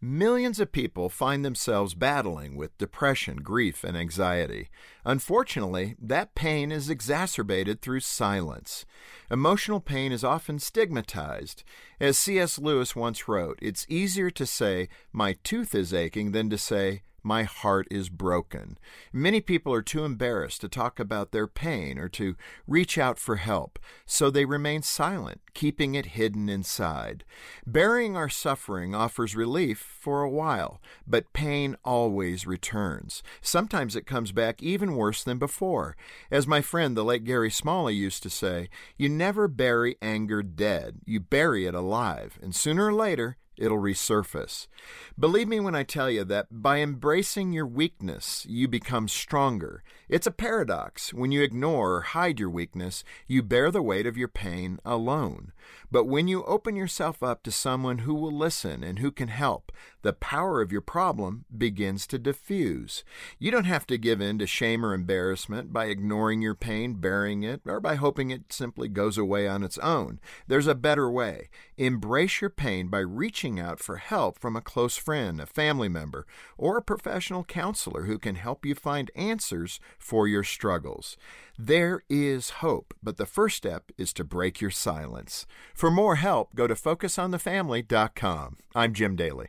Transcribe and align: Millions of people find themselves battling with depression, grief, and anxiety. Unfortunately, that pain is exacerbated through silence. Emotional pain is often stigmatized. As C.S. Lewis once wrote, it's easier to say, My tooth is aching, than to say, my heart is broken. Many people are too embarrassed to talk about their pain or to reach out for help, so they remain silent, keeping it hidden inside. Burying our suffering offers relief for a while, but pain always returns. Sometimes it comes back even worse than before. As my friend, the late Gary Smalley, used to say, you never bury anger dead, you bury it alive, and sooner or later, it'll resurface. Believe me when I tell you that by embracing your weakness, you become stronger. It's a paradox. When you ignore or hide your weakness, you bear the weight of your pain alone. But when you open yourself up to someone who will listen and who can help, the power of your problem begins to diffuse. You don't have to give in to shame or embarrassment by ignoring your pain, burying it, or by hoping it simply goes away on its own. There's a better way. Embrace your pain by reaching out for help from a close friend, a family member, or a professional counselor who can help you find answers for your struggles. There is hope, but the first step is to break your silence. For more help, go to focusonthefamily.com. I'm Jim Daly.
Millions 0.00 0.60
of 0.60 0.70
people 0.70 1.08
find 1.08 1.44
themselves 1.44 1.94
battling 1.94 2.54
with 2.54 2.78
depression, 2.78 3.38
grief, 3.38 3.82
and 3.82 3.96
anxiety. 3.96 4.68
Unfortunately, 5.04 5.96
that 6.00 6.36
pain 6.36 6.70
is 6.70 6.88
exacerbated 6.88 7.82
through 7.82 7.98
silence. 7.98 8.86
Emotional 9.28 9.80
pain 9.80 10.12
is 10.12 10.22
often 10.22 10.60
stigmatized. 10.60 11.64
As 11.98 12.16
C.S. 12.16 12.60
Lewis 12.60 12.94
once 12.94 13.26
wrote, 13.26 13.58
it's 13.60 13.86
easier 13.88 14.30
to 14.30 14.46
say, 14.46 14.88
My 15.12 15.32
tooth 15.42 15.74
is 15.74 15.92
aching, 15.92 16.30
than 16.30 16.48
to 16.50 16.58
say, 16.58 17.02
my 17.22 17.42
heart 17.42 17.86
is 17.90 18.08
broken. 18.08 18.78
Many 19.12 19.40
people 19.40 19.72
are 19.74 19.82
too 19.82 20.04
embarrassed 20.04 20.60
to 20.62 20.68
talk 20.68 20.98
about 20.98 21.32
their 21.32 21.46
pain 21.46 21.98
or 21.98 22.08
to 22.10 22.36
reach 22.66 22.96
out 22.96 23.18
for 23.18 23.36
help, 23.36 23.78
so 24.06 24.30
they 24.30 24.44
remain 24.44 24.82
silent, 24.82 25.40
keeping 25.54 25.94
it 25.94 26.06
hidden 26.06 26.48
inside. 26.48 27.24
Burying 27.66 28.16
our 28.16 28.28
suffering 28.28 28.94
offers 28.94 29.36
relief 29.36 29.78
for 29.78 30.22
a 30.22 30.30
while, 30.30 30.80
but 31.06 31.32
pain 31.32 31.76
always 31.84 32.46
returns. 32.46 33.22
Sometimes 33.42 33.94
it 33.94 34.06
comes 34.06 34.32
back 34.32 34.62
even 34.62 34.96
worse 34.96 35.22
than 35.22 35.38
before. 35.38 35.96
As 36.30 36.46
my 36.46 36.60
friend, 36.60 36.96
the 36.96 37.04
late 37.04 37.24
Gary 37.24 37.50
Smalley, 37.50 37.94
used 37.94 38.22
to 38.22 38.30
say, 38.30 38.68
you 38.96 39.08
never 39.08 39.48
bury 39.48 39.96
anger 40.00 40.42
dead, 40.42 41.00
you 41.04 41.20
bury 41.20 41.66
it 41.66 41.74
alive, 41.74 42.38
and 42.42 42.54
sooner 42.54 42.86
or 42.86 42.92
later, 42.92 43.36
it'll 43.58 43.78
resurface. 43.78 44.66
Believe 45.18 45.48
me 45.48 45.60
when 45.60 45.74
I 45.74 45.82
tell 45.82 46.10
you 46.10 46.24
that 46.24 46.46
by 46.50 46.78
embracing 46.78 47.52
your 47.52 47.66
weakness, 47.66 48.46
you 48.48 48.68
become 48.68 49.08
stronger. 49.08 49.82
It's 50.08 50.26
a 50.26 50.32
paradox. 50.32 51.12
When 51.12 51.32
you 51.32 51.42
ignore 51.42 51.96
or 51.96 52.00
hide 52.00 52.40
your 52.40 52.50
weakness, 52.50 53.04
you 53.26 53.42
bear 53.42 53.70
the 53.70 53.82
weight 53.82 54.06
of 54.06 54.16
your 54.16 54.28
pain 54.28 54.78
alone. 54.84 55.52
But 55.90 56.04
when 56.04 56.28
you 56.28 56.44
open 56.44 56.76
yourself 56.76 57.22
up 57.22 57.42
to 57.42 57.50
someone 57.50 57.98
who 57.98 58.14
will 58.14 58.32
listen 58.32 58.82
and 58.82 58.98
who 58.98 59.10
can 59.10 59.28
help, 59.28 59.72
the 60.02 60.12
power 60.12 60.62
of 60.62 60.72
your 60.72 60.80
problem 60.80 61.44
begins 61.56 62.06
to 62.06 62.18
diffuse. 62.18 63.04
You 63.38 63.50
don't 63.50 63.64
have 63.64 63.86
to 63.88 63.98
give 63.98 64.20
in 64.20 64.38
to 64.38 64.46
shame 64.46 64.84
or 64.84 64.94
embarrassment 64.94 65.72
by 65.72 65.86
ignoring 65.86 66.40
your 66.40 66.54
pain, 66.54 66.94
burying 66.94 67.42
it, 67.42 67.62
or 67.66 67.80
by 67.80 67.96
hoping 67.96 68.30
it 68.30 68.52
simply 68.52 68.88
goes 68.88 69.18
away 69.18 69.48
on 69.48 69.62
its 69.62 69.78
own. 69.78 70.20
There's 70.46 70.66
a 70.66 70.74
better 70.74 71.10
way. 71.10 71.50
Embrace 71.76 72.40
your 72.40 72.50
pain 72.50 72.88
by 72.88 73.00
reaching 73.48 73.66
out 73.66 73.80
for 73.80 73.96
help 73.96 74.38
from 74.38 74.56
a 74.56 74.60
close 74.60 74.96
friend, 74.96 75.40
a 75.40 75.46
family 75.46 75.88
member, 75.88 76.26
or 76.58 76.76
a 76.76 76.82
professional 76.82 77.44
counselor 77.44 78.02
who 78.04 78.18
can 78.18 78.34
help 78.34 78.66
you 78.66 78.74
find 78.74 79.10
answers 79.16 79.80
for 79.98 80.28
your 80.28 80.44
struggles. 80.44 81.16
There 81.58 82.02
is 82.08 82.60
hope, 82.60 82.94
but 83.02 83.16
the 83.16 83.26
first 83.26 83.56
step 83.56 83.90
is 83.96 84.12
to 84.14 84.24
break 84.24 84.60
your 84.60 84.70
silence. 84.70 85.46
For 85.74 85.90
more 85.90 86.16
help, 86.16 86.54
go 86.54 86.66
to 86.66 86.74
focusonthefamily.com. 86.74 88.56
I'm 88.74 88.92
Jim 88.92 89.16
Daly. 89.16 89.48